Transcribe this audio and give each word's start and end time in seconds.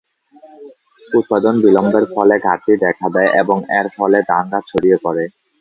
উৎপাদন 1.11 1.55
বিলম্বের 1.63 2.05
ফলে 2.13 2.35
ঘাটতি 2.39 2.73
দেখা 2.85 3.07
দেয় 3.15 3.31
এবং 3.41 3.57
এর 3.77 3.87
ফলে 3.95 4.17
দাঙ্গা 4.29 4.59
ছড়িয়ে 4.69 4.97
পড়ে। 5.03 5.23